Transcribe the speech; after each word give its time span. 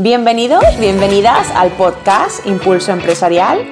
Bienvenidos, 0.00 0.62
bienvenidas 0.78 1.50
al 1.56 1.72
podcast 1.72 2.46
Impulso 2.46 2.92
Empresarial. 2.92 3.66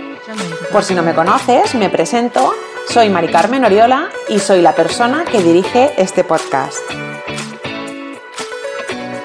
Por 0.72 0.82
si 0.82 0.92
no 0.92 1.04
me 1.04 1.14
conoces, 1.14 1.76
me 1.76 1.88
presento. 1.88 2.52
Soy 2.88 3.10
Mari 3.10 3.28
Carmen 3.28 3.64
Oriola 3.64 4.08
y 4.28 4.40
soy 4.40 4.60
la 4.60 4.74
persona 4.74 5.24
que 5.24 5.40
dirige 5.40 5.92
este 5.96 6.24
podcast. 6.24 6.80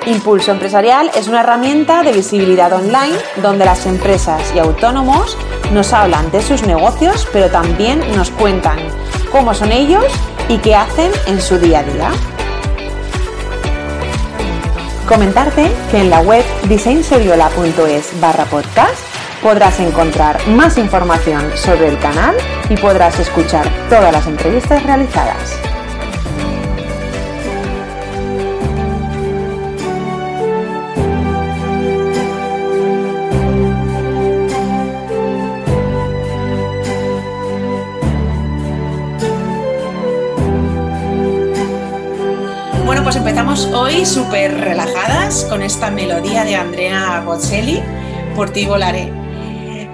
Impulso 0.05 0.51
Empresarial 0.51 1.09
es 1.15 1.27
una 1.27 1.39
herramienta 1.39 2.03
de 2.03 2.13
visibilidad 2.13 2.71
online 2.71 3.17
donde 3.41 3.65
las 3.65 3.87
empresas 3.87 4.53
y 4.55 4.59
autónomos 4.59 5.35
nos 5.71 5.93
hablan 5.93 6.29
de 6.29 6.43
sus 6.43 6.67
negocios, 6.67 7.27
pero 7.33 7.49
también 7.49 7.99
nos 8.15 8.29
cuentan 8.29 8.77
cómo 9.31 9.55
son 9.55 9.71
ellos 9.71 10.05
y 10.49 10.59
qué 10.59 10.75
hacen 10.75 11.11
en 11.25 11.41
su 11.41 11.57
día 11.57 11.79
a 11.79 11.83
día. 11.83 12.30
Comentarte 15.11 15.69
que 15.91 15.99
en 15.99 16.09
la 16.09 16.21
web 16.21 16.45
designsoriola.es 16.69 18.17
barra 18.21 18.45
podcast 18.45 18.95
podrás 19.43 19.77
encontrar 19.81 20.47
más 20.47 20.77
información 20.77 21.51
sobre 21.57 21.89
el 21.89 21.99
canal 21.99 22.33
y 22.69 22.77
podrás 22.77 23.19
escuchar 23.19 23.69
todas 23.89 24.13
las 24.13 24.25
entrevistas 24.25 24.81
realizadas. 24.83 25.70
Hoy 43.93 44.05
súper 44.05 44.53
relajadas 44.53 45.45
con 45.45 45.61
esta 45.61 45.91
melodía 45.91 46.45
de 46.45 46.55
Andrea 46.55 47.21
Bocelli, 47.25 47.81
Por 48.35 48.51
ti 48.51 48.65
volaré. 48.65 49.11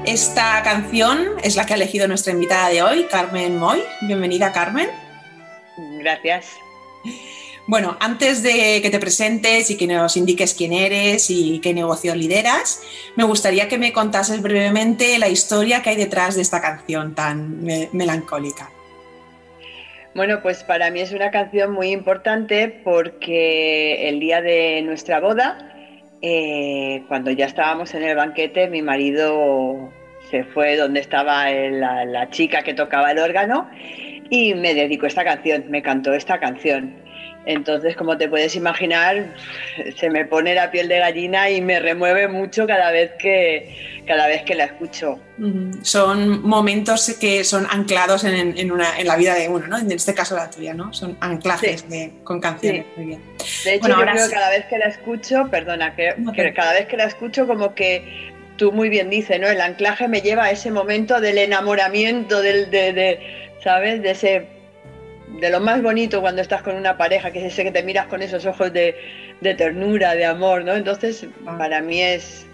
Esta 0.06 0.62
canción 0.62 1.30
es 1.44 1.56
la 1.56 1.66
que 1.66 1.74
ha 1.74 1.76
elegido 1.78 2.08
nuestra 2.08 2.32
invitada 2.32 2.70
de 2.70 2.84
hoy, 2.84 3.08
Carmen 3.10 3.58
Moy. 3.58 3.82
Bienvenida, 4.02 4.52
Carmen. 4.52 4.88
Gracias. 6.00 6.46
Bueno, 7.66 7.98
antes 8.00 8.44
de 8.44 8.82
que 8.84 8.90
te 8.92 9.00
presentes 9.00 9.72
y 9.72 9.78
que 9.78 9.88
nos 9.88 10.16
indiques 10.16 10.54
quién 10.54 10.74
eres 10.74 11.32
y 11.32 11.60
qué 11.60 11.74
negocio 11.74 12.14
lideras, 12.14 12.82
me 13.16 13.24
gustaría 13.24 13.68
que 13.68 13.80
me 13.80 13.94
contases 13.94 14.42
brevemente 14.44 15.18
la 15.18 15.28
historia 15.28 15.82
que 15.82 15.90
hay 15.90 15.96
detrás 15.96 16.36
de 16.36 16.44
esta 16.44 16.62
canción 16.62 17.16
tan 17.16 17.64
melancólica. 17.94 18.70
Bueno, 20.18 20.42
pues 20.42 20.64
para 20.64 20.90
mí 20.90 21.00
es 21.00 21.12
una 21.12 21.30
canción 21.30 21.72
muy 21.72 21.92
importante 21.92 22.70
porque 22.84 24.10
el 24.10 24.20
día 24.20 24.42
de 24.42 24.82
nuestra 24.82 25.20
boda, 25.20 25.60
eh, 26.24 27.04
cuando 27.08 27.30
ya 27.30 27.46
estábamos 27.46 27.94
en 27.94 28.02
el 28.02 28.16
banquete, 28.16 28.68
mi 28.68 28.82
marido 28.82 29.94
se 30.32 30.44
fue 30.44 30.76
donde 30.76 31.02
estaba 31.02 31.52
la, 31.52 32.32
chica 32.32 32.64
que 32.64 32.74
tocaba 32.74 33.12
el 33.12 33.20
órgano 33.20 33.70
y 34.32 34.56
me 34.56 34.74
dedicó 34.74 35.06
esta 35.06 35.24
canción, 35.24 35.66
me 35.70 35.84
cantó 35.84 36.16
esta 36.16 36.40
canción. 36.40 36.96
Entonces, 37.48 37.96
como 37.96 38.18
te 38.18 38.28
puedes 38.28 38.56
imaginar, 38.58 39.34
se 39.96 40.10
me 40.10 40.26
pone 40.26 40.54
la 40.54 40.70
piel 40.70 40.90
de 40.90 41.00
gallina 41.00 41.50
y 41.50 41.62
me 41.62 41.80
remueve 41.80 42.28
mucho 42.28 42.68
cada 42.68 42.92
vez 42.92 43.12
que, 43.18 44.04
cada 44.06 44.28
vez 44.28 44.44
que 44.44 44.54
la 44.54 44.66
escucho. 44.66 45.18
Son 45.82 46.42
momentos 46.46 47.16
que 47.18 47.46
son 47.46 47.66
anclados 47.70 48.26
en, 48.26 48.70
una, 48.70 49.00
en, 49.00 49.08
la 49.08 49.16
vida 49.16 49.34
de 49.34 49.48
uno, 49.48 49.66
¿no? 49.66 49.78
En 49.78 49.90
este 49.90 50.14
caso 50.14 50.36
la 50.36 50.50
tuya, 50.50 50.74
¿no? 50.74 50.94
Son 50.94 51.16
anclajes 51.22 51.86
con 52.26 52.42
canciones. 52.42 52.86
Muy 52.98 53.06
bien. 53.06 53.22
De 53.64 53.76
hecho, 53.76 53.88
yo 53.88 53.96
creo 53.96 54.28
que 54.28 54.34
cada 54.34 54.50
vez 54.50 54.66
que 54.66 54.78
la 54.78 54.88
escucho, 54.88 55.48
perdona, 55.50 55.96
que, 55.96 56.16
cada 56.54 56.74
vez 56.74 56.88
que 56.88 56.98
la 56.98 57.06
escucho 57.06 57.48
como 57.48 57.74
que 57.74 58.34
tú 58.58 58.74
muy 58.74 58.90
bien 58.90 59.10
dices, 59.10 59.40
¿no? 59.40 59.48
El 59.48 59.62
anclaje 59.62 60.10
me 60.10 60.20
lleva 60.20 60.46
a 60.46 60.52
ese 60.52 60.70
momento 60.70 61.22
del 61.22 61.38
enamoramiento, 61.38 62.42
del, 62.42 62.70
de, 62.70 63.50
¿sabes? 63.64 64.02
De 64.02 64.12
ese 64.12 64.57
de 65.40 65.50
lo 65.50 65.60
más 65.60 65.82
bonito 65.82 66.22
cuando 66.22 66.42
estás 66.42 66.62
con 66.62 66.76
una 66.76 66.98
pareja, 66.98 67.32
que 67.32 67.40
es 67.40 67.54
ese 67.54 67.64
que 67.64 67.72
te 67.72 67.84
miras 67.84 68.08
con 68.08 68.22
esos 68.22 68.46
ojos 68.46 68.74
de, 68.74 68.96
ternura, 69.58 70.16
de 70.16 70.26
amor, 70.26 70.64
¿no? 70.64 70.74
Entonces, 70.74 71.26
ah. 71.46 71.58
para 71.58 71.82
mí 71.82 72.02
es 72.02 72.46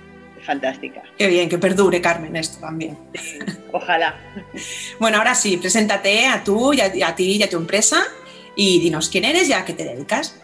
fantástica. 0.42 1.02
Qué 1.18 1.28
bien, 1.28 1.50
que 1.50 1.58
perdure, 1.58 2.02
Carmen, 2.02 2.36
esto 2.36 2.60
también. 2.60 2.98
ojalá. 3.72 4.16
bueno, 5.00 5.18
ahora 5.18 5.36
sí, 5.36 5.58
preséntate 5.58 6.28
a 6.28 6.44
tú, 6.44 6.74
y 6.74 6.82
a, 6.82 7.16
ti 7.16 7.38
y 7.38 7.44
a 7.44 7.50
tu 7.50 7.58
empresa 7.58 8.04
y 8.56 8.80
dinos 8.80 9.10
quién 9.10 9.26
eres 9.26 9.50
y 9.50 9.54
a 9.54 9.66
qué 9.66 9.74
te 9.74 9.86
dedicas. 9.86 10.40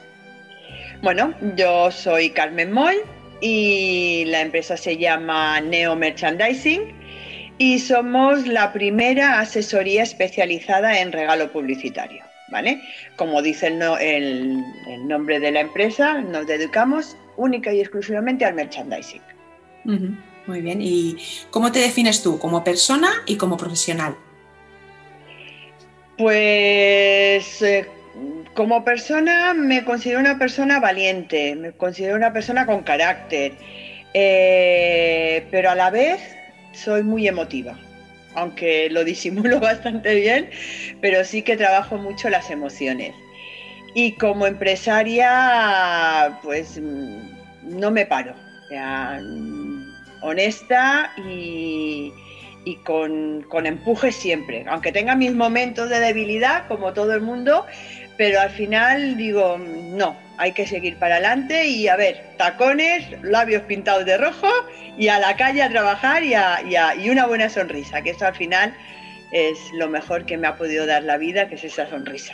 Bueno, 1.01 1.33
yo 1.55 1.91
soy 1.91 2.31
Carmen 2.31 2.71
Moy 2.71 2.97
y 3.41 4.25
la 4.25 4.41
empresa 4.41 4.75
se 4.75 4.97
llama 4.97 5.61
Neo 5.61 5.95
Merchandising 5.95 6.99
y 7.57 7.79
somos 7.79 8.47
la 8.47 8.73
primera 8.73 9.39
asesoría 9.39 10.03
especializada 10.03 10.99
en 10.99 11.11
regalo 11.11 11.51
publicitario. 11.51 12.28
¿Vale? 12.51 12.81
Como 13.15 13.41
dice 13.41 13.67
el, 13.67 14.63
nombre 15.07 15.39
de 15.39 15.51
la 15.51 15.61
empresa, 15.61 16.19
nos 16.21 16.47
dedicamos 16.47 17.15
única 17.37 17.71
y 17.71 17.79
exclusivamente 17.79 18.45
al 18.45 18.55
merchandising. 18.55 19.21
Muy 20.47 20.61
bien. 20.61 20.81
¿Y 20.81 21.17
cómo 21.51 21.71
te 21.71 21.79
defines 21.79 22.23
tú 22.23 22.39
como 22.39 22.63
persona 22.63 23.09
y 23.27 23.37
como 23.37 23.55
profesional? 23.55 24.15
Pues 26.17 27.61
eh, 27.61 27.87
como 28.53 28.83
persona 28.83 29.53
me 29.53 29.85
considero 29.85 30.19
una 30.19 30.37
persona 30.37 30.79
valiente, 30.79 31.55
me 31.55 31.71
considero 31.71 32.15
una 32.15 32.33
persona 32.33 32.65
con 32.65 32.83
carácter, 32.83 33.53
eh, 34.13 35.45
pero 35.49 35.69
a 35.69 35.75
la 35.75 35.89
vez 35.89 36.19
soy 36.73 37.03
muy 37.03 37.27
emotiva, 37.27 37.79
aunque 38.35 38.89
lo 38.89 39.03
disimulo 39.03 39.59
bastante 39.61 40.15
bien, 40.15 40.49
pero 41.01 41.23
sí 41.23 41.41
que 41.41 41.57
trabajo 41.57 41.97
mucho 41.97 42.29
las 42.29 42.49
emociones. 42.49 43.13
Y 43.95 44.13
como 44.13 44.45
empresaria, 44.45 46.37
pues 46.43 46.79
no 47.63 47.91
me 47.91 48.05
paro, 48.05 48.35
mm, 48.71 49.83
honesta 50.21 51.11
y, 51.17 52.13
con, 52.85 53.41
con, 53.49 53.65
empuje 53.65 54.11
siempre, 54.11 54.63
aunque 54.67 54.91
tenga 54.91 55.15
mis 55.15 55.33
momentos 55.33 55.89
de 55.89 55.99
debilidad, 55.99 56.67
como 56.67 56.93
todo 56.93 57.13
el 57.15 57.21
mundo, 57.21 57.65
pero 58.15 58.39
al 58.39 58.51
final 58.51 59.17
digo, 59.17 59.57
no, 59.99 60.15
hay 60.37 60.53
que 60.53 60.65
seguir 60.65 60.97
para 60.97 61.15
adelante 61.15 61.67
y 61.67 61.89
a 61.89 61.97
ver, 61.97 62.33
tacones, 62.37 63.05
labios 63.21 63.63
pintados 63.63 64.05
de 64.05 64.17
rojo 64.17 64.47
y 64.97 65.09
a 65.09 65.19
la 65.19 65.35
calle 65.35 65.61
a 65.61 65.69
trabajar 65.69 66.23
y, 66.23 66.33
y, 67.03 67.09
una 67.09 67.27
buena 67.27 67.49
sonrisa, 67.49 68.01
que 68.01 68.11
eso 68.11 68.25
al 68.25 68.35
final 68.35 68.73
es 69.33 69.59
lo 69.73 69.89
mejor 69.89 70.25
que 70.25 70.37
me 70.37 70.47
ha 70.47 70.55
podido 70.57 70.85
dar 70.85 71.03
la 71.03 71.17
vida, 71.17 71.49
que 71.49 71.55
es 71.55 71.65
esa 71.65 71.89
sonrisa. 71.89 72.33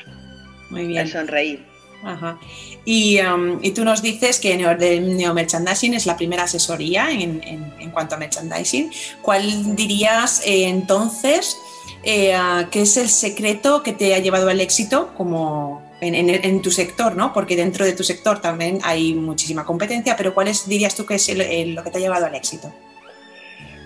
Muy 0.69 0.85
bien. 0.85 1.01
El 1.01 1.11
sonreír. 1.11 1.65
Ajá. 2.03 2.37
Y, 2.85 3.19
um, 3.21 3.57
y, 3.63 3.71
tú 3.71 3.83
nos 3.83 4.03
dices 4.03 4.39
que 4.39 4.55
Neo 4.55 5.33
Merchandising 5.33 5.95
es 5.95 6.05
la 6.05 6.15
primera 6.15 6.43
asesoría 6.43 7.09
en, 7.09 7.41
en, 7.43 7.89
cuanto 7.89 8.13
a 8.13 8.19
merchandising. 8.19 8.91
¿Cuál 9.23 9.75
dirías 9.75 10.43
eh, 10.45 10.67
entonces 10.67 11.57
eh, 12.03 12.37
qué 12.69 12.81
es 12.81 12.97
el 12.97 13.09
secreto 13.09 13.81
que 13.81 13.93
te 13.93 14.13
ha 14.13 14.19
llevado 14.19 14.49
al 14.49 14.61
éxito 14.61 15.13
como 15.15 15.84
en, 16.01 16.61
tu 16.61 16.71
sector, 16.71 17.15
¿no? 17.15 17.33
Porque 17.33 17.55
dentro 17.55 17.85
de 17.85 17.93
tu 17.93 18.03
sector 18.03 18.41
también 18.41 18.79
hay 18.83 19.13
muchísima 19.13 19.63
competencia, 19.63 20.15
pero 20.17 20.33
¿cuál 20.33 20.47
es, 20.47 20.67
dirías 20.67 20.95
tú 20.95 21.05
que 21.05 21.15
es 21.15 21.29
lo 21.67 21.83
que 21.83 21.91
te 21.91 21.97
ha 21.97 22.01
llevado 22.01 22.25
al 22.25 22.35
éxito? 22.35 22.73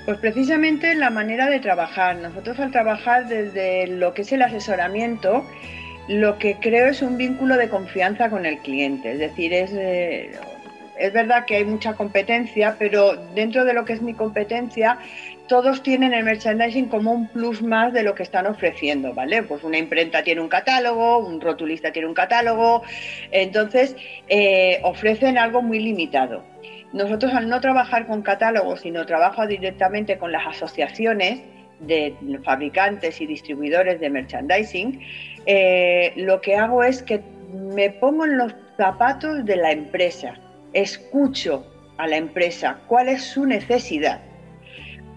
Pues 0.06 0.18
precisamente 0.18 0.96
la 0.96 1.12
manera 1.12 1.50
de 1.50 1.59
trabajar. 1.59 2.16
Nosotros 2.18 2.59
al 2.59 2.72
trabajar 2.72 3.28
desde 3.28 3.88
lo 3.88 4.14
que 4.14 4.24
es 4.24 4.31
el 4.31 4.42
asesoramiento, 4.42 5.46
lo 6.08 6.40
que 6.40 6.56
creo 6.56 6.88
es 6.88 7.03
un 7.03 7.18
vínculo 7.18 7.58
de 7.58 7.69
confianza 7.69 8.30
con 8.30 8.46
el 8.46 8.58
cliente. 8.58 9.12
Es 9.12 9.19
decir, 9.19 9.53
es, 9.53 9.72
eh, 9.74 10.31
es 10.98 11.14
verdad 11.14 11.46
que 11.46 11.58
hay 11.58 11.66
mucha 11.66 11.94
competencia, 11.94 12.75
pero 12.80 13.16
dentro 13.36 13.66
de 13.66 13.74
lo 13.74 13.86
que 13.86 13.94
es 13.94 14.01
mi 14.01 14.13
competencia, 14.13 14.98
todos 15.50 15.81
tienen 15.81 16.13
el 16.13 16.24
merchandising 16.24 16.88
como 16.90 17.12
un 17.12 17.28
plus 17.28 17.62
más 17.62 17.92
de 17.92 18.04
lo 18.04 18.13
que 18.13 18.24
están 18.24 18.46
ofreciendo, 18.46 19.13
¿vale? 19.13 19.44
Pues 19.44 19.63
una 19.63 19.80
imprenta 19.80 20.24
tiene 20.24 20.42
un 20.42 20.48
catálogo, 20.48 21.18
un 21.18 21.42
rotulista 21.42 21.92
tiene 21.92 22.07
un 22.07 22.13
catálogo, 22.13 22.84
entonces 23.31 23.96
eh, 24.28 24.80
ofrecen 24.84 25.38
algo 25.40 25.62
muy 25.63 25.80
limitado. 25.80 26.44
Nosotros 26.94 27.34
al 27.34 27.50
no 27.50 27.60
trabajar 27.62 28.06
con 28.06 28.22
catálogos, 28.22 28.81
sino 28.81 29.06
trabajo 29.07 29.46
directamente 29.48 30.19
con 30.19 30.31
las 30.31 30.46
asociaciones 30.46 31.42
de 31.80 32.16
fabricantes 32.44 33.19
y 33.19 33.25
distribuidores 33.25 34.00
de 34.00 34.10
merchandising, 34.10 35.02
eh, 35.48 36.13
lo 36.16 36.42
que 36.42 36.56
hago 36.56 36.84
es 36.84 37.02
que 37.02 37.22
me 37.74 37.90
pongo 37.90 38.25
en 38.25 38.38
los 38.38 38.54
zapatos 38.78 39.44
de 39.45 39.56
la 39.56 39.72
empresa, 39.72 40.36
escucho 40.74 41.66
a 41.98 42.06
la 42.07 42.18
empresa 42.18 42.78
cuál 42.88 43.10
es 43.10 43.24
su 43.24 43.48
necesidad 43.48 44.29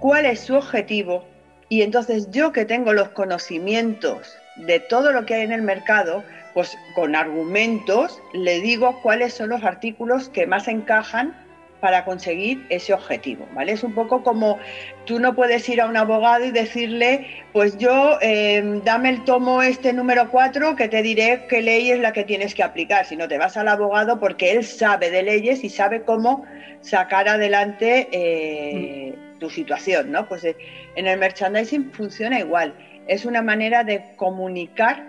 cuál 0.02 0.26
es 0.26 0.40
su 0.40 0.56
objetivo 0.56 1.25
y 1.69 1.82
entonces 1.82 2.28
yo 2.32 2.50
que 2.50 2.64
tengo 2.64 2.93
los 2.93 3.10
conocimientos 3.10 4.37
de 4.56 4.81
todo 4.81 5.12
lo 5.12 5.25
que 5.25 5.34
hay 5.34 5.43
en 5.43 5.52
el 5.52 5.62
mercado, 5.62 6.25
pues 6.54 6.76
con 6.96 7.14
argumentos 7.14 8.20
le 8.34 8.60
digo 8.60 9.00
cuáles 9.00 9.32
son 9.32 9.50
los 9.50 9.62
artículos 9.62 10.28
que 10.28 10.44
más 10.44 10.66
encajan 10.66 11.34
para 11.78 12.04
conseguir 12.04 12.66
ese 12.69 12.93
objetivo, 12.93 13.46
¿vale? 13.54 13.72
Es 13.72 13.84
un 13.84 13.94
poco 13.94 14.25
como 14.25 14.58
tú 15.04 15.20
no 15.20 15.37
puedes 15.37 15.69
ir 15.69 15.81
a 15.81 15.87
un 15.87 15.96
abogado 15.96 16.44
y 16.44 16.50
decirle, 16.50 17.26
pues 17.52 17.78
yo, 17.78 18.19
em, 18.20 18.82
dame 18.82 19.08
el 19.08 19.25
tomo 19.25 19.62
este 19.62 19.93
número 19.93 20.31
4 20.31 20.75
que 20.75 20.88
te 20.88 21.02
diré 21.02 21.46
qué 21.49 21.62
ley 21.62 21.93
es 21.93 22.00
la 22.00 22.12
que 22.12 22.25
tienes 22.25 22.54
que 22.54 22.64
aplicar, 22.64 23.04
sino 23.06 23.28
te 23.28 23.38
vas 23.38 23.56
al 23.56 23.69
abogado 23.69 24.19
porque 24.19 24.50
él 24.52 24.64
sabe 24.64 25.10
de 25.10 25.22
leyes 25.22 25.62
y 25.64 25.70
sabe 25.70 26.02
cómo 26.02 26.44
sacar 26.81 27.28
adelante 27.28 28.08
eh, 28.12 29.14
mm. 29.16 29.31
Tu 29.42 29.50
situación, 29.50 30.12
¿no? 30.12 30.28
Pues 30.28 30.44
eh, 30.44 30.56
en 30.94 31.08
el 31.08 31.18
merchandising 31.18 31.90
funciona 31.92 32.38
igual, 32.38 32.74
es 33.08 33.24
una 33.24 33.42
manera 33.42 33.82
de 33.82 34.04
comunicar 34.14 35.04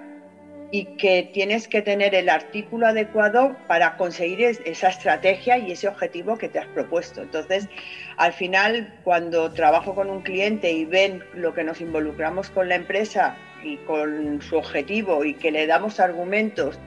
y 0.71 0.85
que 0.97 1.29
tienes 1.31 1.67
que 1.67 1.83
tener 1.83 2.15
el 2.15 2.29
artículo 2.29 2.87
adecuado 2.87 3.55
para 3.67 3.95
conseguir 3.95 4.41
esa 4.41 4.87
estrategia 4.87 5.59
y 5.59 5.71
ese 5.71 5.87
objetivo 5.87 6.35
que 6.35 6.49
te 6.49 6.57
has 6.57 6.65
propuesto. 6.69 7.21
Entonces, 7.21 7.69
al 8.17 8.33
final, 8.33 8.91
cuando 9.03 9.53
trabajo 9.53 9.93
con 9.93 10.09
un 10.09 10.21
cliente 10.21 10.71
y 10.71 10.85
ven 10.85 11.23
lo 11.35 11.53
que 11.53 11.63
nos 11.63 11.79
involucramos 11.79 12.49
con 12.49 12.69
la 12.69 12.75
empresa 12.75 13.37
y 13.63 13.77
con 13.85 14.41
su 14.41 14.57
objetivo 14.57 15.23
y 15.23 15.35
que 15.35 15.51
le 15.51 15.67
damos 15.67 15.99
argumentos 15.99 16.79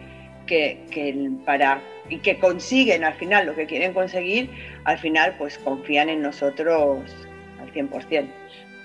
que, 0.48 0.81
para, 1.44 1.81
y 2.08 2.19
que 2.19 2.40
consiguen 2.40 3.04
al 3.04 3.14
final 3.14 3.46
lo 3.46 3.54
que 3.54 3.66
quieren 3.66 3.93
conseguir, 3.93 4.50
al 4.82 4.98
final 4.98 5.37
pues 5.38 5.58
confían 5.58 6.08
en 6.08 6.22
nosotros 6.22 7.04
100%. 7.76 8.28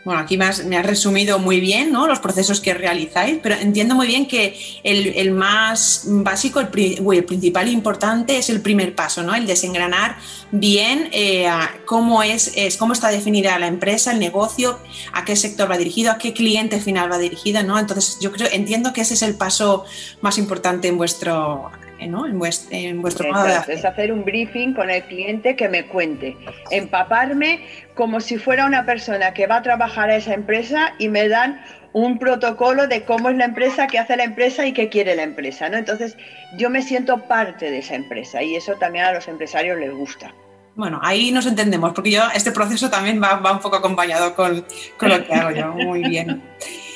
Bueno, 0.03 0.19
aquí 0.19 0.35
me 0.35 0.45
has, 0.45 0.65
resumido 0.83 1.38
muy 1.38 1.59
bien 1.59 1.91
¿no? 1.91 2.07
los 2.07 2.19
procesos 2.19 2.59
que 2.59 2.73
realizáis, 2.73 3.38
pero 3.41 3.53
entiendo 3.53 3.93
muy 3.93 4.07
bien 4.07 4.27
que 4.27 4.57
el, 4.83 5.31
más 5.31 6.05
básico, 6.07 6.59
el, 6.59 6.69
principal 6.69 7.67
e 7.67 7.71
importante 7.71 8.39
es 8.39 8.49
el 8.49 8.61
primer 8.61 8.95
paso, 8.95 9.21
¿no? 9.21 9.35
el 9.35 9.45
desengranar 9.45 10.17
bien 10.51 11.09
eh, 11.11 11.47
cómo, 11.85 12.23
es, 12.23 12.53
es, 12.55 12.77
cómo 12.77 12.93
está 12.93 13.09
definida 13.09 13.59
la 13.59 13.67
empresa, 13.67 14.11
el 14.11 14.17
negocio, 14.17 14.79
a 15.13 15.23
qué 15.23 15.35
sector 15.35 15.69
va 15.69 15.77
dirigido, 15.77 16.11
a 16.11 16.17
qué 16.17 16.33
cliente 16.33 16.81
final 16.81 17.11
va 17.11 17.19
dirigido. 17.19 17.61
¿no? 17.61 17.77
Entonces, 17.77 18.17
yo 18.19 18.31
creo, 18.31 18.47
entiendo 18.51 18.94
que 18.94 19.01
ese 19.01 19.13
es 19.13 19.21
el 19.21 19.35
paso 19.35 19.85
más 20.21 20.39
importante 20.39 20.87
en 20.87 20.97
vuestro 20.97 21.69
en, 22.01 22.39
vuestro, 22.39 23.31
modo 23.31 23.44
de 23.44 23.53
hacer. 23.53 23.77
Es 23.77 23.86
hacer 23.86 24.12
un 24.12 24.25
briefing 24.25 24.74
con 24.74 24.89
el 24.89 25.03
cliente 25.03 25.56
que 25.56 25.69
me 25.69 25.86
cuente, 25.86 26.36
empaparme 26.69 27.65
como 27.94 28.19
si 28.19 28.38
fuera 28.38 28.65
una 28.65 28.86
persona 28.86 29.33
que 29.33 29.48
va 29.48 29.57
a 29.57 29.62
trabajar 29.62 30.09
a 30.09 30.15
esa 30.15 30.33
empresa 30.33 30.94
y 30.98 31.09
me 31.09 31.27
dan 31.27 31.63
un 31.94 32.19
protocolo 32.19 32.88
de 32.88 33.03
cómo 33.03 33.30
es 33.30 33.38
la 33.38 33.45
empresa, 33.45 33.88
qué 33.88 34.00
hace 34.00 34.15
la 34.15 34.24
empresa 34.24 34.65
y 34.65 34.74
qué 34.74 34.89
quiere 34.89 35.15
la 35.15 35.24
empresa, 35.24 35.69
¿no? 35.69 35.77
Entonces, 35.77 36.18
yo 36.57 36.69
me 36.69 36.81
siento 36.81 37.27
parte 37.27 37.69
de 37.69 37.80
esa 37.80 37.95
empresa 37.95 38.42
y 38.42 38.56
eso 38.56 38.74
también 38.75 39.06
a 39.06 39.13
los 39.13 39.27
empresarios 39.27 39.77
les 39.77 39.92
gusta. 39.92 40.33
Bueno, 40.75 41.00
ahí 41.04 41.31
nos 41.31 41.45
entendemos, 41.45 41.92
porque 41.94 42.12
yo 42.12 42.24
este 42.33 42.51
proceso 42.51 42.89
también 42.89 43.21
va, 43.21 43.36
va 43.36 43.51
un 43.51 43.59
poco 43.59 43.75
acompañado 43.75 44.33
con, 44.36 44.65
con, 44.97 45.09
lo 45.09 45.25
que 45.25 45.33
hago 45.33 45.51
yo. 45.51 45.68
Muy 45.74 46.01
bien. 46.01 46.42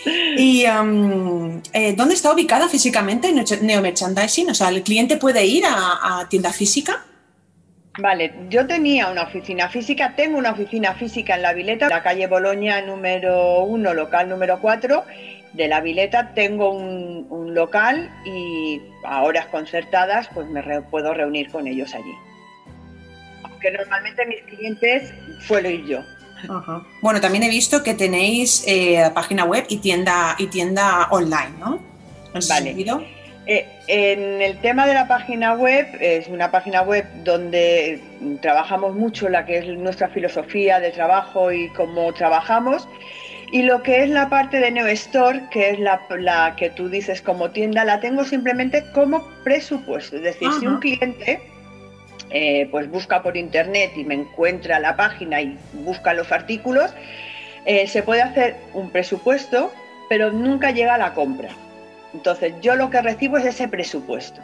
¿Y 0.06 0.66
eh, 0.66 1.94
dónde 1.96 2.14
está 2.14 2.32
ubicada 2.32 2.70
físicamente 2.70 3.34
Neo 3.62 3.82
Merchandising? 3.82 4.50
O 4.50 4.54
sea, 4.54 4.70
¿el 4.70 4.84
cliente 4.84 5.18
puede 5.18 5.46
ir 5.46 5.64
a, 5.68 6.28
tienda 6.30 6.52
física? 6.52 7.04
Vale, 7.98 8.34
yo 8.50 8.68
tenía 8.68 9.10
una 9.10 9.24
oficina 9.24 9.70
física, 9.70 10.16
tengo 10.16 10.38
una 10.38 10.52
oficina 10.52 10.94
física 10.96 11.36
en 11.36 11.42
La 11.42 11.54
Vileta, 11.54 11.88
la 11.88 12.04
calle 12.04 12.28
Boloña 12.28 12.82
número 12.82 13.64
1, 13.64 13.94
local 13.94 14.30
número 14.30 14.60
4. 14.60 15.06
De 15.54 15.68
La 15.70 15.80
Vileta 15.80 16.34
tengo 16.36 16.72
un, 16.72 17.26
un 17.30 17.56
local 17.56 18.12
y 18.26 18.82
a 19.06 19.24
horas 19.24 19.46
concertadas 19.46 20.28
pues 20.34 20.48
me 20.50 20.62
puedo 20.82 21.14
reunir 21.14 21.50
con 21.50 21.68
ellos 21.68 21.96
allí. 21.96 22.14
Aunque 23.44 23.72
normalmente 23.72 24.26
mis 24.26 24.42
clientes 24.42 25.14
suelo 25.40 25.70
ir 25.70 25.86
yo. 25.86 26.04
Bueno, 27.02 27.22
también 27.22 27.44
he 27.44 27.50
visto 27.50 27.84
que 27.84 27.94
tenéis 27.94 28.64
eh, 28.68 29.10
página 29.14 29.46
web 29.46 29.66
y 29.70 29.78
tienda, 29.78 30.36
y 30.38 30.48
tienda 30.48 31.08
online, 31.12 31.54
¿no? 31.60 31.80
vale. 32.50 32.76
Eh, 33.48 33.68
en 33.88 34.42
el 34.42 34.60
tema 34.60 34.88
de 34.88 34.96
la 34.96 35.08
página 35.08 35.54
web, 35.54 35.88
es 36.00 36.28
una 36.28 36.50
página 36.50 36.82
web 36.82 37.06
donde 37.24 38.02
trabajamos 38.42 38.96
mucho 38.96 39.30
la 39.30 39.46
que 39.46 39.60
es 39.60 39.68
nuestra 39.78 40.10
filosofía 40.10 40.80
de 40.80 40.92
trabajo 40.92 41.52
y 41.52 41.70
cómo 41.70 42.12
trabajamos. 42.14 42.88
Y 43.52 43.62
lo 43.62 43.84
que 43.84 44.04
es 44.04 44.10
la 44.10 44.30
parte 44.30 44.60
de 44.60 44.72
Neo 44.72 44.88
Store, 44.88 45.44
que 45.52 45.70
es 45.70 45.80
la, 45.80 46.56
que 46.58 46.72
tú 46.72 46.90
dices 46.90 47.22
como 47.22 47.52
tienda, 47.52 47.86
la 47.86 48.00
tengo 48.00 48.26
simplemente 48.26 48.84
como 48.92 49.24
presupuesto. 49.44 50.16
Es 50.16 50.24
decir, 50.24 50.50
si 50.60 50.66
un 50.66 50.80
cliente 50.80 51.40
eh, 52.30 52.68
pues 52.72 52.90
busca 52.90 53.22
por 53.22 53.38
internet 53.38 53.92
y 53.96 54.04
me 54.04 54.16
encuentra 54.16 54.80
la 54.80 54.96
página 54.96 55.42
y 55.42 55.58
busca 55.74 56.14
los 56.14 56.32
artículos, 56.32 56.94
eh, 57.66 57.88
se 57.88 58.04
puede 58.04 58.22
hacer 58.22 58.56
un 58.74 58.90
presupuesto, 58.90 59.72
pero 60.10 60.32
nunca 60.32 60.72
llega 60.72 60.96
a 60.96 60.98
la 60.98 61.14
compra. 61.14 61.50
Entonces 62.14 62.54
yo 62.62 62.76
lo 62.76 62.90
que 62.90 63.02
recibo 63.02 63.38
es 63.38 63.46
ese 63.46 63.68
presupuesto. 63.68 64.42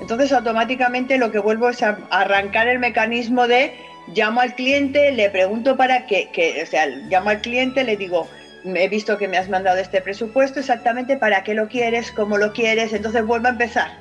Entonces 0.00 0.32
automáticamente 0.32 1.18
lo 1.18 1.30
que 1.30 1.38
vuelvo 1.38 1.68
es 1.68 1.82
a 1.82 1.98
arrancar 2.10 2.68
el 2.68 2.78
mecanismo 2.78 3.46
de 3.46 3.74
llamo 4.14 4.40
al 4.40 4.54
cliente, 4.54 5.12
le 5.12 5.30
pregunto 5.30 5.76
para 5.76 6.06
qué, 6.06 6.28
que, 6.32 6.62
o 6.62 6.66
sea, 6.66 6.86
llamo 6.86 7.30
al 7.30 7.40
cliente, 7.40 7.84
le 7.84 7.96
digo, 7.96 8.28
he 8.64 8.88
visto 8.88 9.18
que 9.18 9.28
me 9.28 9.38
has 9.38 9.48
mandado 9.48 9.78
este 9.78 10.00
presupuesto, 10.00 10.60
exactamente 10.60 11.16
para 11.16 11.44
qué 11.44 11.54
lo 11.54 11.68
quieres, 11.68 12.10
cómo 12.10 12.36
lo 12.36 12.52
quieres, 12.52 12.92
entonces 12.92 13.24
vuelvo 13.24 13.46
a 13.46 13.50
empezar. 13.50 13.92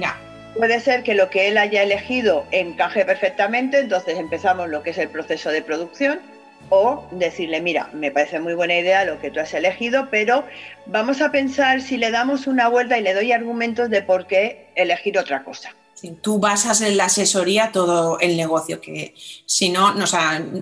Ya. 0.00 0.16
Puede 0.58 0.80
ser 0.80 1.02
que 1.02 1.14
lo 1.14 1.28
que 1.28 1.48
él 1.48 1.58
haya 1.58 1.82
elegido 1.82 2.46
encaje 2.50 3.04
perfectamente, 3.04 3.78
entonces 3.78 4.18
empezamos 4.18 4.70
lo 4.70 4.82
que 4.82 4.90
es 4.90 4.98
el 4.98 5.10
proceso 5.10 5.50
de 5.50 5.60
producción 5.60 6.20
o 6.70 7.06
decirle, 7.12 7.60
mira, 7.60 7.90
me 7.92 8.10
parece 8.10 8.40
muy 8.40 8.54
buena 8.54 8.76
idea 8.76 9.04
lo 9.04 9.20
que 9.20 9.30
tú 9.30 9.38
has 9.38 9.52
elegido, 9.52 10.08
pero 10.10 10.44
vamos 10.86 11.20
a 11.20 11.30
pensar 11.30 11.82
si 11.82 11.98
le 11.98 12.10
damos 12.10 12.46
una 12.46 12.68
vuelta 12.68 12.98
y 12.98 13.02
le 13.02 13.12
doy 13.12 13.32
argumentos 13.32 13.90
de 13.90 14.02
por 14.02 14.26
qué 14.26 14.68
elegir 14.74 15.18
otra 15.18 15.44
cosa. 15.44 15.74
tú 16.22 16.38
basas 16.38 16.80
en 16.80 16.96
la 16.96 17.04
asesoría 17.04 17.70
todo 17.70 18.18
el 18.20 18.36
negocio, 18.36 18.80
que 18.80 19.14
si 19.44 19.68
no, 19.68 19.94
no 19.94 20.04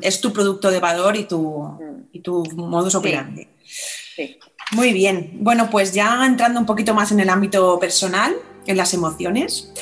es 0.02 0.20
tu 0.20 0.32
producto 0.32 0.72
de 0.72 0.80
valor 0.80 1.16
y 1.16 1.24
tu, 1.24 1.62
mm. 1.62 2.08
y 2.12 2.20
tu 2.20 2.44
modus 2.56 2.96
operandi. 2.96 3.46
Sí. 3.64 4.38
Muy 4.72 4.92
bien. 4.92 5.38
Bueno, 5.40 5.70
pues 5.70 5.92
ya 5.92 6.26
entrando 6.26 6.58
un 6.58 6.66
poquito 6.66 6.94
más 6.94 7.12
en 7.12 7.20
el 7.20 7.30
ámbito 7.30 7.78
personal, 7.78 8.34
en 8.66 8.76
las 8.76 8.94
emociones. 8.94 9.72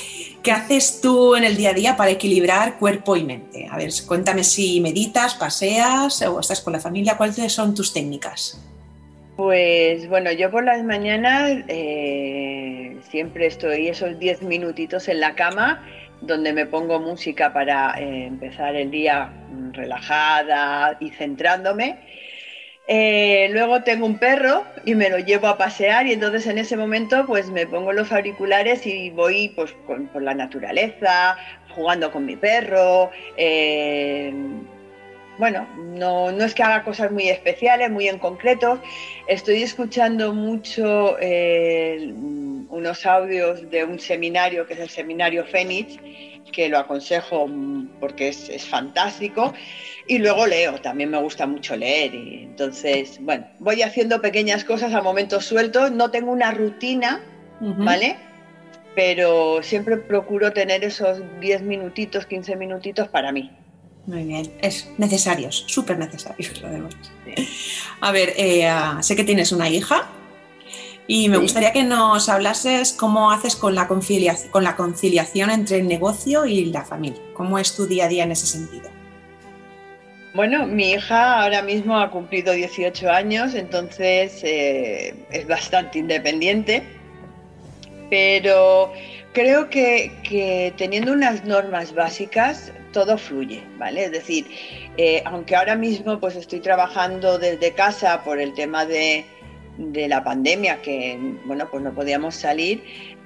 ¿Qué 0.43 0.51
haces 0.51 1.01
tú 1.01 1.37
en 1.37 1.45
el 1.45 1.57
día 1.57 1.71
a 1.71 1.75
día 1.75 1.97
para 1.97 2.11
equilibrar 2.11 2.79
cuerpo 2.79 3.17
y 3.17 3.23
mente? 3.23 3.69
A 3.71 3.77
ver, 3.77 3.91
cuéntame 4.07 4.43
si 4.43 4.81
meditas, 4.81 5.35
paseas 5.35 6.21
o 6.23 6.41
estás 6.41 6.61
con 6.61 6.73
la 6.73 6.81
familia. 6.81 7.17
¿Cuáles 7.17 7.53
son 7.53 7.75
tus 7.75 7.93
técnicas? 7.93 8.61
Pues 9.37 10.09
bueno, 10.09 10.33
yo 10.33 10.51
por 10.51 10.65
las 10.65 10.83
mañanas 10.85 11.65
eh, 11.69 12.99
siempre 13.11 13.47
estoy 13.47 13.89
esos 13.89 14.19
10 14.19 14.43
minutitos 14.43 15.09
en 15.09 15.21
la 15.21 15.35
cama 15.35 15.87
donde 16.21 16.53
me 16.53 16.67
pongo 16.67 17.01
música 17.01 17.53
para 17.53 17.95
eh, 17.99 18.27
empezar 18.27 18.77
el 18.77 18.91
día 18.91 19.33
relajada 19.73 20.97
y 21.01 21.11
centrándome 21.11 21.99
eh, 22.89 23.49
luego 23.53 23.83
tengo 23.83 24.07
un 24.07 24.19
perro 24.19 24.65
y 24.85 24.95
me 24.95 25.09
lo 25.09 25.19
llevo 25.19 25.47
a 25.47 25.57
pasear 25.57 26.07
y 26.07 26.13
entonces 26.13 26.47
en 26.47 26.59
ese 26.59 26.77
momento 26.77 27.25
pues 27.27 27.49
me 27.49 27.67
pongo 27.67 27.93
los 27.93 28.11
auriculares 28.13 28.87
y 28.87 29.11
voy 29.11 29.51
pues 29.55 29.73
por 29.87 30.23
la 30.23 30.35
naturaleza, 30.35 31.37
jugando 31.75 32.11
con 32.11 32.27
mi 32.27 32.37
perro. 32.37 33.11
Eh, 33.37 34.33
bueno, 35.39 35.67
no, 35.77 36.31
es 36.31 36.55
que 36.55 36.63
haga 36.63 36.85
cosas 36.85 37.11
muy 37.11 37.29
especiales, 37.29 37.91
muy 37.91 38.09
en 38.09 38.19
concreto. 38.19 38.81
Estoy 39.27 39.63
escuchando 39.63 40.33
mucho 40.33 41.17
eh, 41.21 42.13
unos 42.73 43.05
audios 43.05 43.71
de 43.71 43.85
un 43.85 44.01
seminario 44.01 44.67
que 44.67 44.75
es 44.75 44.81
el 44.81 44.89
seminario 44.89 45.45
Fénix 45.45 45.99
que 46.51 46.69
lo 46.69 46.79
aconsejo 46.79 47.49
porque 48.01 48.29
es, 48.29 48.67
fantástico. 48.67 49.53
Y 50.07 50.19
luego 50.19 50.47
leo, 50.47 50.81
también 50.81 51.11
me 51.11 51.19
gusta 51.19 51.47
mucho 51.47 51.77
leer. 51.77 52.15
Y 52.15 52.43
entonces, 52.45 53.19
bueno, 53.21 53.47
voy 53.59 53.83
haciendo 53.83 54.21
pequeñas 54.21 54.65
cosas 54.65 54.93
a 54.93 55.01
momentos 55.01 55.45
sueltos. 55.45 55.91
No 55.93 56.11
tengo 56.11 56.33
una 56.33 56.51
rutina, 56.51 57.21
¿vale? 57.61 58.17
Pero 58.95 59.63
siempre 59.63 59.97
procuro 59.97 60.53
tener 60.53 60.85
esos 60.85 61.23
10 61.41 61.63
minutitos, 61.63 62.27
15 62.27 62.57
minutitos 62.57 63.09
para 63.09 63.33
mí. 63.33 63.51
Muy 64.07 64.25
bien, 64.25 64.53
es 64.61 64.91
necesarios, 64.99 65.65
súper 65.69 65.97
necesarios 65.97 66.61
además. 66.65 66.95
A 68.01 68.11
ver, 68.11 68.33
eh, 68.37 68.67
ah, 68.67 68.99
sé 69.01 69.15
que 69.15 69.23
tienes 69.23 69.53
una 69.53 69.71
hija, 69.71 70.09
y 71.07 71.29
me 71.29 71.37
gustaría 71.37 71.73
que 71.73 71.83
nos 71.83 72.29
hablases 72.29 72.93
cómo 72.93 73.31
haces 73.31 73.57
con 73.57 73.75
la, 73.75 73.89
conciliación, 73.89 74.51
con 74.51 74.65
la 74.65 74.77
conciliación 74.77 75.51
entre 75.51 75.79
el 75.79 75.89
negocio 75.89 76.47
y 76.47 76.67
la 76.67 76.85
familia. 76.85 77.21
¿Cómo 77.35 77.59
es 77.59 77.75
tu 77.75 77.87
día 77.87 78.05
a 78.05 78.09
día 78.09 78.25
en 78.25 78.33
ese 78.33 78.47
sentido? 78.47 78.89
Bueno, 80.35 80.67
mi 80.67 80.93
hija 80.93 81.43
ahora 81.43 81.61
mismo 81.61 81.99
ha 81.99 82.11
cumplido 82.11 82.53
18 82.53 83.11
años, 83.11 83.55
entonces 83.55 84.41
eh, 84.43 85.15
es 85.31 85.47
bastante 85.47 85.99
independiente, 85.99 86.83
pero 88.09 88.93
creo 89.35 89.69
que, 89.69 90.73
teniendo 90.79 91.13
unas 91.13 91.45
normas 91.45 91.95
básicas, 91.95 92.73
todo 92.93 93.19
fluye, 93.19 93.63
¿vale? 93.77 94.05
Es 94.05 94.13
decir, 94.13 94.47
eh, 94.97 95.23
aunque 95.27 95.57
ahora 95.57 95.77
mismo 95.77 96.19
pues 96.19 96.37
estoy 96.37 96.61
trabajando 96.61 97.39
desde 97.39 97.73
casa 97.73 98.23
por 98.25 98.41
el 98.41 98.55
tema 98.55 98.87
de, 98.87 99.27
de 99.79 100.09
la 100.09 100.23
pandemia, 100.23 100.83
que 100.83 101.19
bueno, 101.45 101.69
pues 101.71 101.83
no 101.83 101.95
podíamos 101.95 102.35
salir, 102.35 102.83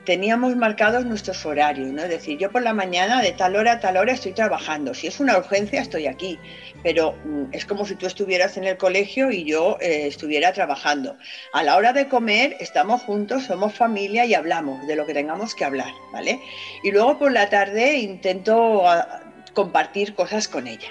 teníamos 0.06 0.56
marcados 0.56 1.04
nuestros 1.04 1.44
horarios, 1.44 1.88
¿no? 1.88 2.02
Es 2.04 2.08
decir, 2.08 2.38
yo 2.38 2.50
por 2.50 2.62
la 2.62 2.72
mañana 2.72 3.20
de 3.20 3.32
tal 3.32 3.56
hora 3.56 3.72
a 3.72 3.80
tal 3.80 3.98
hora 3.98 4.12
estoy 4.12 4.32
trabajando. 4.32 4.94
Si 4.94 5.08
es 5.08 5.20
una 5.20 5.36
urgencia, 5.36 5.82
estoy 5.82 6.06
aquí. 6.06 6.38
Pero 6.82 7.14
mm, 7.24 7.46
es 7.52 7.66
como 7.66 7.84
si 7.84 7.96
tú 7.96 8.06
estuvieras 8.06 8.56
en 8.56 8.64
el 8.64 8.78
colegio 8.78 9.30
y 9.30 9.44
yo 9.44 9.76
eh, 9.80 10.06
estuviera 10.06 10.52
trabajando. 10.52 11.16
A 11.52 11.62
la 11.62 11.76
hora 11.76 11.92
de 11.92 12.08
comer, 12.08 12.56
estamos 12.60 13.02
juntos, 13.02 13.44
somos 13.44 13.74
familia 13.74 14.24
y 14.24 14.34
hablamos 14.34 14.86
de 14.86 14.96
lo 14.96 15.04
que 15.04 15.12
tengamos 15.12 15.54
que 15.54 15.64
hablar, 15.64 15.92
¿vale? 16.12 16.40
Y 16.82 16.92
luego 16.92 17.18
por 17.18 17.32
la 17.32 17.50
tarde 17.50 17.96
intento 17.96 18.88
ah, 18.88 19.20
compartir 19.52 20.14
cosas 20.14 20.46
con 20.48 20.68
ella. 20.68 20.88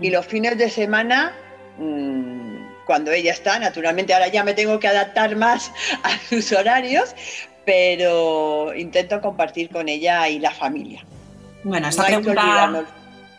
Y 0.00 0.10
mm. 0.10 0.12
los 0.12 0.26
fines 0.26 0.58
de 0.58 0.68
semana 0.68 1.32
mm, 1.78 2.49
cuando 2.90 3.12
ella 3.12 3.32
está, 3.32 3.56
naturalmente 3.60 4.12
ahora 4.12 4.26
ya 4.26 4.42
me 4.42 4.52
tengo 4.52 4.80
que 4.80 4.88
adaptar 4.88 5.36
más 5.36 5.70
a 6.02 6.10
sus 6.28 6.50
horarios, 6.50 7.14
pero 7.64 8.74
intento 8.74 9.20
compartir 9.20 9.70
con 9.70 9.88
ella 9.88 10.28
y 10.28 10.40
la 10.40 10.50
familia. 10.50 11.06
Bueno, 11.62 11.86
esta 11.86 12.06
pregunta... 12.06 12.84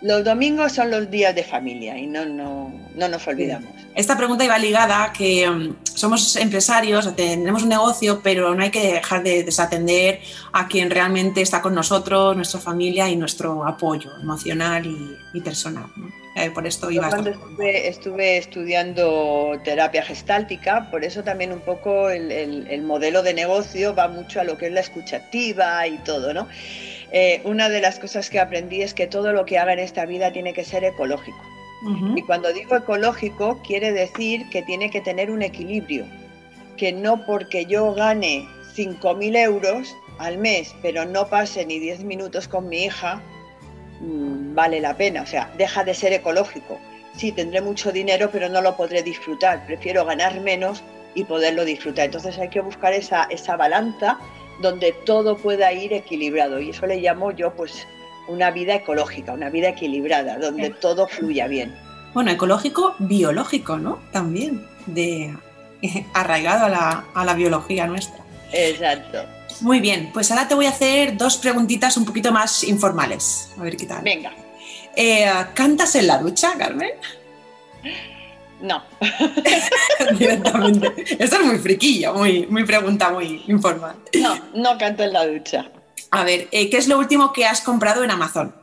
Los 0.02 0.24
domingos 0.24 0.72
son 0.72 0.90
los 0.90 1.12
días 1.12 1.36
de 1.36 1.44
familia 1.44 1.98
y 1.98 2.08
no, 2.08 2.26
no, 2.26 2.74
no 2.96 3.08
nos 3.08 3.28
olvidamos. 3.28 3.70
Esta 3.94 4.18
pregunta 4.18 4.44
iba 4.44 4.58
ligada 4.58 5.12
que 5.12 5.48
um, 5.48 5.76
somos 5.84 6.36
empresarios, 6.38 7.14
tenemos 7.16 7.64
un 7.64 7.70
negocio, 7.70 8.22
pero 8.24 8.56
no 8.56 8.64
hay 8.64 8.72
que 8.72 8.94
dejar 8.94 9.22
de 9.22 9.44
desatender 9.44 10.22
a 10.54 10.68
quien 10.68 10.90
realmente 10.90 11.42
está 11.42 11.62
con 11.62 11.76
nosotros, 11.76 12.36
nuestra 12.36 12.60
familia 12.60 13.10
y 13.10 13.16
nuestro 13.16 13.68
apoyo 13.68 14.10
emocional 14.20 14.88
y, 15.34 15.42
personal. 15.42 15.86
Eh, 16.36 16.50
por 16.50 16.66
esto 16.66 16.90
iba 16.90 17.10
Cuando 17.10 17.32
estuve, 17.32 17.88
estuve, 17.90 18.38
estudiando 18.38 19.60
terapia 19.66 20.02
gestáltica, 20.02 20.90
por 20.90 21.04
eso 21.04 21.24
también 21.24 21.52
un 21.52 21.60
poco 21.60 22.10
el, 22.10 22.32
el, 22.32 22.82
modelo 22.84 23.22
de 23.22 23.34
negocio 23.34 23.94
va 23.94 24.08
mucho 24.08 24.40
a 24.40 24.46
lo 24.46 24.58
que 24.58 24.68
es 24.68 24.72
la 24.72 24.80
escucha 24.80 25.18
activa 25.18 25.86
y 25.88 25.98
todo, 26.00 26.34
¿no? 26.34 26.48
Eh, 27.12 27.42
una 27.44 27.70
de 27.70 27.82
las 27.82 28.00
cosas 28.00 28.30
que 28.30 28.40
aprendí 28.40 28.82
es 28.82 28.94
que 28.94 29.08
todo 29.08 29.34
lo 29.34 29.46
que 29.46 29.60
haga 29.60 29.74
en 29.74 29.80
esta 29.80 30.06
vida 30.06 30.32
tiene 30.32 30.54
que 30.54 30.64
ser 30.64 30.84
ecológico. 30.84 31.40
Y 32.16 32.22
cuando 32.22 32.54
digo 32.54 32.76
ecológico, 32.76 33.60
quiere 33.66 33.92
decir 33.92 34.48
que 34.52 34.62
tiene 34.62 34.92
que 34.92 35.02
tener 35.02 35.32
un 35.32 35.42
equilibrio, 35.42 36.06
que 36.78 36.94
no 36.94 37.26
porque 37.26 37.66
yo 37.66 37.96
gane 37.96 38.48
5.000 38.76 39.36
euros 39.38 39.96
al 40.20 40.38
mes, 40.38 40.76
pero 40.84 41.06
no 41.06 41.28
pase 41.28 41.66
ni 41.66 41.80
10 41.80 42.04
minutos 42.04 42.48
con 42.48 42.70
mi 42.70 42.84
hija, 42.84 43.20
mm, 44.00 44.54
vale 44.54 44.80
la 44.80 44.96
pena. 44.96 45.24
O 45.24 45.26
sea, 45.26 45.52
deja 45.58 45.84
de 45.84 45.96
ser 45.96 46.14
ecológico. 46.14 46.80
Sí, 47.18 47.32
tendré 47.32 47.62
mucho 47.62 47.92
dinero, 47.92 48.30
pero 48.32 48.48
no 48.48 48.62
lo 48.62 48.78
podré 48.78 49.02
disfrutar. 49.02 49.66
Prefiero 49.66 50.06
ganar 50.06 50.40
menos 50.40 50.84
y 51.16 51.24
poderlo 51.24 51.66
disfrutar. 51.66 52.06
Entonces 52.06 52.38
hay 52.38 52.50
que 52.50 52.62
buscar 52.62 52.94
esa, 52.94 53.24
esa 53.24 53.58
balanza 53.58 54.20
donde 54.62 54.94
todo 55.06 55.38
pueda 55.38 55.72
ir 55.74 55.94
equilibrado. 55.94 56.60
Y 56.60 56.70
eso 56.70 56.86
le 56.86 56.98
llamo 56.98 57.32
yo, 57.32 57.54
pues, 57.54 57.88
una 58.28 58.52
vida 58.52 58.76
ecológica, 58.76 59.34
una 59.34 59.50
vida 59.50 59.70
equilibrada, 59.70 60.38
donde 60.38 60.70
todo 60.70 61.08
fluya 61.08 61.48
bien. 61.48 61.76
Bueno, 62.14 62.32
ecológico, 62.32 62.96
biológico, 63.00 63.78
¿no? 63.78 64.00
También, 64.12 64.66
de 64.86 65.34
arraigado 66.14 66.66
a 66.66 66.70
la, 66.70 67.06
a 67.14 67.26
la 67.26 67.34
biología 67.34 67.88
nuestra. 67.88 68.24
Exacto. 68.52 69.26
Muy 69.62 69.80
bien, 69.80 70.10
pues 70.14 70.32
ahora 70.32 70.48
te 70.48 70.56
voy 70.56 70.66
a 70.66 70.70
hacer 70.70 71.18
dos 71.18 71.38
preguntitas 71.38 71.96
un 71.98 72.06
poquito 72.06 72.32
más 72.32 72.64
informales. 72.64 73.52
A 73.60 73.64
ver 73.64 73.78
qué 73.78 73.86
tal. 73.86 74.04
Venga. 74.04 74.34
Eh, 74.96 75.30
¿Cantas 75.54 75.96
en 75.96 76.08
la 76.08 76.18
ducha, 76.18 76.54
Carmen? 76.58 76.92
No. 78.62 78.84
Directamente. 80.18 80.94
Esto 81.20 81.38
es 81.38 81.46
muy 81.46 81.58
friquilla, 81.58 82.14
muy, 82.14 82.46
muy 82.48 82.64
pregunta, 82.64 83.10
muy 83.12 83.44
informal. 83.48 83.96
No, 84.20 84.38
no 84.54 84.78
canto 84.78 85.04
en 85.04 85.14
la 85.14 85.26
ducha. 85.26 85.72
A 86.12 86.24
ver, 86.24 86.48
eh, 86.52 86.70
¿qué 86.70 86.78
es 86.78 86.88
lo 86.88 86.98
último 86.98 87.34
que 87.34 87.46
has 87.46 87.62
comprado 87.62 88.04
en 88.04 88.12
Amazon? 88.12 88.54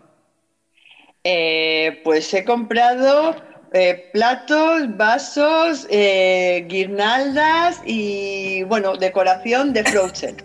Eh, 1.25 2.00
pues 2.05 2.33
he 2.33 2.45
comprado 2.45 3.35
eh, 3.73 4.11
platos, 4.12 4.97
vasos, 4.97 5.87
guirnaldas 5.88 7.81
y, 7.85 8.62
bueno, 8.64 8.97
decoración 8.97 9.73
de 9.73 9.85
Frozen. 9.85 10.37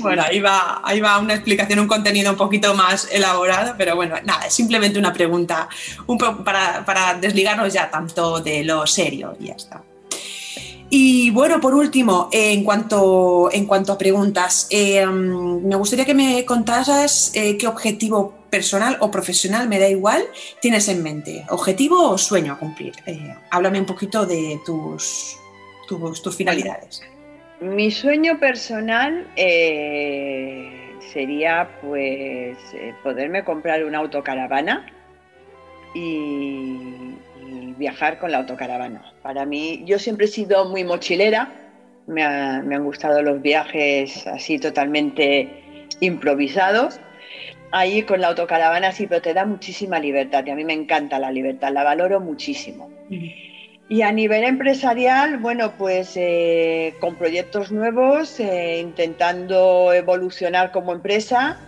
Bueno, 0.00 0.22
ahí 0.22 0.40
va, 0.40 0.80
ahí 0.84 1.00
va 1.00 1.18
una 1.18 1.34
explicación, 1.34 1.78
un 1.80 1.88
contenido 1.88 2.30
un 2.30 2.36
poquito 2.36 2.74
más 2.74 3.08
elaborado, 3.10 3.74
pero 3.76 3.96
bueno, 3.96 4.16
nada, 4.24 4.46
es 4.46 4.54
simplemente 4.54 4.98
una 4.98 5.12
pregunta 5.12 5.68
un 6.06 6.18
para, 6.18 6.84
para, 6.84 7.14
desligarnos 7.14 7.72
ya 7.72 7.90
tanto 7.90 8.40
de 8.40 8.64
lo 8.64 8.86
serio 8.86 9.36
y 9.40 9.46
ya 9.46 9.54
está. 9.54 9.82
Y 10.90 11.30
bueno, 11.30 11.60
por 11.60 11.74
último, 11.74 12.30
en, 12.32 12.64
cuanto, 12.64 13.50
en 13.52 13.66
cuanto 13.66 13.92
a 13.92 13.98
preguntas, 13.98 14.66
eh, 14.70 15.04
me 15.04 15.76
gustaría 15.76 16.06
que 16.06 16.14
me 16.14 16.46
contaras 16.46 17.30
eh, 17.34 17.58
qué 17.58 17.66
objetivo 17.66 18.38
personal 18.48 18.96
o 19.00 19.10
profesional, 19.10 19.68
me 19.68 19.78
da 19.78 19.88
igual, 19.88 20.24
tienes 20.62 20.88
en 20.88 21.02
mente. 21.02 21.44
¿Objetivo 21.50 22.08
o 22.08 22.16
sueño 22.16 22.54
a 22.54 22.58
cumplir? 22.58 22.94
Eh, 23.04 23.34
háblame 23.50 23.80
un 23.80 23.86
poquito 23.86 24.24
de 24.24 24.60
tus, 24.64 25.36
tus, 25.86 26.22
tus 26.22 26.34
finalidades. 26.34 27.02
Mi 27.60 27.90
sueño 27.90 28.38
personal 28.38 29.26
eh, 29.34 30.70
sería 31.12 31.68
pues 31.80 32.56
eh, 32.72 32.94
poderme 33.02 33.42
comprar 33.42 33.84
una 33.84 33.98
autocaravana 33.98 34.86
y, 35.94 37.14
viajar 37.76 38.18
con 38.18 38.32
la 38.32 38.38
autocaravana. 38.38 39.12
Para 39.22 39.46
mí, 39.46 39.82
yo 39.86 40.00
siempre 40.00 40.26
he 40.26 40.28
sido 40.28 40.68
muy 40.68 40.82
mochilera, 40.82 41.48
me, 42.08 42.24
han 42.24 42.84
gustado 42.84 43.22
los 43.22 43.40
viajes 43.40 44.26
así 44.26 44.58
totalmente 44.58 45.48
improvisados. 46.00 47.00
Ahí 47.70 48.02
con 48.02 48.20
la 48.20 48.28
autocaravana 48.28 48.90
sí, 48.90 49.06
pero 49.06 49.22
te 49.22 49.32
da 49.32 49.44
muchísima 49.44 50.00
libertad 50.00 50.44
y 50.44 50.50
a 50.50 50.56
mí 50.56 50.64
me 50.64 50.72
encanta 50.72 51.20
la 51.20 51.30
libertad, 51.30 51.72
la 51.72 51.84
valoro 51.84 52.18
muchísimo. 52.18 52.90
Y 53.90 54.02
a 54.02 54.12
nivel 54.12 54.44
empresarial, 54.44 55.38
bueno, 55.38 55.72
pues 55.78 56.12
eh, 56.16 56.94
con 57.00 57.16
proyectos 57.16 57.72
nuevos, 57.72 58.38
eh, 58.38 58.80
intentando 58.80 59.94
evolucionar 59.94 60.72
como 60.72 60.92
empresa 60.92 61.58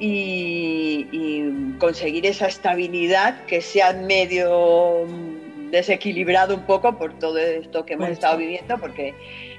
y, 0.00 1.76
conseguir 1.78 2.26
esa 2.26 2.46
estabilidad 2.46 3.44
que 3.46 3.60
sea 3.60 3.92
medio 3.92 5.06
desequilibrado 5.70 6.54
un 6.54 6.62
poco 6.62 6.96
por 6.96 7.18
todo 7.18 7.38
esto 7.38 7.84
que 7.84 7.94
hemos 7.94 8.10
estado 8.10 8.38
viviendo, 8.38 8.78
porque 8.78 9.14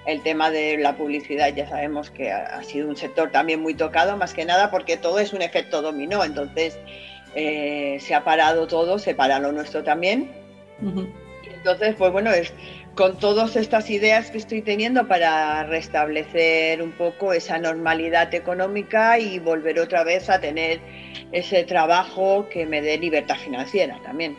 el 0.05 0.22
tema 0.24 0.50
de 0.50 0.77
la 0.77 0.95
publicidad 0.95 1.53
ya 1.53 1.67
sabemos 1.67 2.12
que 2.12 2.31
ha, 2.31 2.63
sido 2.63 2.88
un 2.88 2.95
sector 2.95 3.31
también 3.31 3.62
muy 3.62 3.74
tocado, 3.74 4.15
más 4.15 4.33
que 4.33 4.45
nada 4.45 4.72
porque 4.72 4.95
todo 4.95 5.19
es 5.19 5.33
un 5.33 5.41
efecto 5.41 5.81
dominó, 5.81 6.24
entonces 6.24 6.77
eh, 7.36 7.98
se 8.00 8.15
ha 8.15 8.24
parado 8.24 8.67
todo, 8.67 9.00
se 9.00 9.15
para 9.15 9.39
lo 9.39 9.51
nuestro 9.51 9.83
también. 9.83 10.31
Entonces, 11.63 11.96
pues 11.98 12.12
bueno, 12.12 12.29
es 12.29 12.51
con 12.93 13.17
todas 13.17 13.55
estas 13.55 13.89
ideas 13.89 14.29
que 14.29 14.38
estoy 14.38 14.62
teniendo 14.62 15.08
para 15.08 15.63
restablecer 15.63 16.82
un 16.82 16.91
poco 16.91 17.32
esa 17.32 17.58
normalidad 17.58 18.34
económica 18.34 19.17
y 19.17 19.39
volver 19.39 19.79
otra 19.79 20.03
vez 20.03 20.29
a 20.29 20.41
tener 20.41 20.82
ese 21.32 21.63
trabajo 21.63 22.50
que 22.51 22.65
me 22.65 22.82
dé 22.82 22.98
libertad 22.98 23.38
financiera 23.38 23.98
también. 24.03 24.36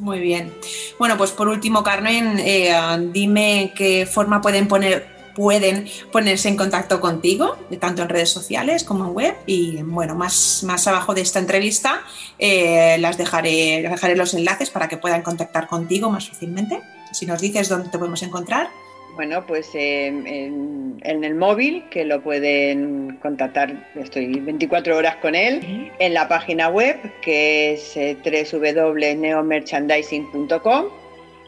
Muy 0.00 0.18
bien. 0.18 0.52
Bueno, 0.98 1.16
pues 1.16 1.30
por 1.30 1.46
último, 1.46 1.84
Carmen, 1.84 2.36
eh, 2.40 2.74
dime 3.12 3.72
qué 3.76 4.04
forma 4.04 4.40
pueden 4.40 4.66
poner 4.66 5.06
pueden 5.34 5.86
ponerse 6.10 6.48
en 6.48 6.56
contacto 6.56 7.00
contigo, 7.00 7.56
tanto 7.80 8.02
en 8.02 8.08
redes 8.08 8.30
sociales 8.30 8.84
como 8.84 9.06
en 9.06 9.14
web. 9.14 9.34
Y 9.46 9.82
bueno, 9.82 10.14
más, 10.14 10.62
más 10.64 10.86
abajo 10.86 11.14
de 11.14 11.22
esta 11.22 11.38
entrevista 11.38 12.02
eh, 12.38 12.96
las 12.98 13.18
dejaré, 13.18 13.82
dejaré 13.82 14.16
los 14.16 14.34
enlaces 14.34 14.70
para 14.70 14.88
que 14.88 14.96
puedan 14.96 15.22
contactar 15.22 15.66
contigo 15.66 16.10
más 16.10 16.28
fácilmente. 16.28 16.80
Si 17.12 17.26
nos 17.26 17.40
dices 17.40 17.68
dónde 17.68 17.90
te 17.90 17.98
podemos 17.98 18.22
encontrar. 18.22 18.68
Bueno, 19.14 19.44
pues 19.46 19.68
en, 19.74 20.98
el 21.02 21.34
móvil, 21.34 21.84
que 21.90 22.06
lo 22.06 22.22
pueden 22.22 23.18
contactar, 23.20 23.90
estoy 23.94 24.40
24 24.40 24.96
horas 24.96 25.16
con 25.16 25.34
él, 25.34 25.92
en 25.98 26.14
la 26.14 26.28
página 26.28 26.70
web, 26.70 26.96
que 27.20 27.74
es 27.74 27.94
eh, 27.96 28.16
www.neomerchandising.com 28.24 31.01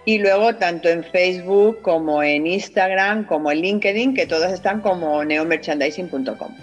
y 0.04 0.18
luego 0.18 0.54
tanto 0.56 0.88
en 0.88 1.04
Facebook 1.04 1.80
como 1.82 2.22
en 2.22 2.46
Instagram, 2.46 3.24
como 3.24 3.50
en 3.50 3.60
LinkedIn, 3.60 4.14
que 4.14 4.26
todas 4.26 4.52
están 4.52 4.80
como 4.80 5.24
neomerchandising.com. 5.24 6.54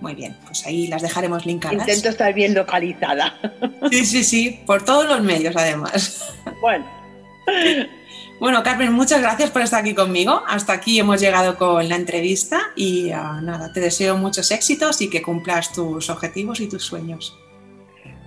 Muy 0.00 0.14
bien, 0.14 0.34
pues 0.44 0.66
ahí 0.66 0.86
las 0.88 1.02
dejaremos 1.02 1.46
linkadas. 1.46 1.78
Intento 1.78 2.08
estar 2.08 2.32
bien 2.34 2.54
localizada. 2.54 3.34
Sí, 3.90 4.04
sí, 4.04 4.24
sí, 4.24 4.60
por 4.66 4.84
todos 4.84 5.06
los 5.06 5.22
medios 5.22 5.54
además. 5.56 6.34
Bueno. 6.60 6.84
Bueno, 8.40 8.62
Carmen, 8.62 8.92
muchas 8.92 9.20
gracias 9.20 9.50
por 9.50 9.62
estar 9.62 9.80
aquí 9.80 9.94
conmigo. 9.94 10.44
Hasta 10.46 10.72
aquí 10.72 11.00
hemos 11.00 11.20
llegado 11.20 11.56
con 11.56 11.88
la 11.88 11.96
entrevista 11.96 12.60
y 12.76 13.10
ah, 13.10 13.40
nada, 13.42 13.72
te 13.72 13.80
deseo 13.80 14.16
muchos 14.16 14.52
éxitos 14.52 15.00
y 15.00 15.10
que 15.10 15.22
cumplas 15.22 15.72
tus 15.72 16.08
objetivos 16.08 16.60
y 16.60 16.68
tus 16.68 16.84
sueños. 16.84 17.36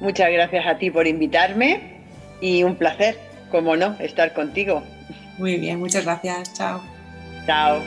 Muchas 0.01 0.29
gracias 0.31 0.65
a 0.67 0.77
ti 0.77 0.91
por 0.91 1.07
invitarme 1.07 2.01
y 2.41 2.63
un 2.63 2.75
placer, 2.75 3.17
como 3.51 3.75
no, 3.75 3.95
estar 3.99 4.33
contigo. 4.33 4.83
Muy 5.37 5.57
bien, 5.57 5.79
muchas 5.79 6.05
gracias. 6.05 6.53
Chao. 6.53 6.81
Chao. 7.45 7.79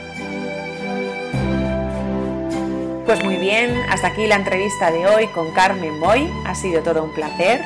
Pues 3.05 3.23
muy 3.23 3.35
bien, 3.35 3.71
hasta 3.89 4.07
aquí 4.07 4.25
la 4.25 4.35
entrevista 4.35 4.91
de 4.91 5.05
hoy 5.05 5.27
con 5.27 5.51
Carmen 5.53 5.99
Moy. 5.99 6.27
Ha 6.45 6.55
sido 6.55 6.81
todo 6.81 7.03
un 7.03 7.13
placer. 7.13 7.61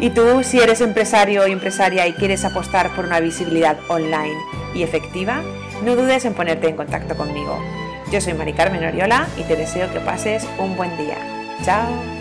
Y 0.00 0.10
tú, 0.10 0.42
si 0.42 0.60
eres 0.60 0.80
empresario 0.80 1.42
o 1.42 1.46
empresaria 1.46 2.06
y 2.06 2.12
quieres 2.12 2.44
apostar 2.44 2.94
por 2.94 3.04
una 3.04 3.20
visibilidad 3.20 3.78
online 3.88 4.36
y 4.74 4.82
efectiva, 4.82 5.42
no 5.84 5.96
dudes 5.96 6.24
en 6.24 6.34
ponerte 6.34 6.68
en 6.68 6.76
contacto 6.76 7.16
conmigo. 7.16 7.58
Yo 8.10 8.20
soy 8.20 8.34
Mari 8.34 8.54
Carmen 8.54 8.84
Oriola 8.84 9.28
y 9.36 9.42
te 9.42 9.56
deseo 9.56 9.92
que 9.92 10.00
pases 10.00 10.46
un 10.58 10.76
buen 10.76 10.96
día. 10.96 11.18
Chao. 11.64 12.17